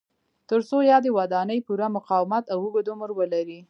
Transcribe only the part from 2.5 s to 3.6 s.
او اوږد عمر ولري.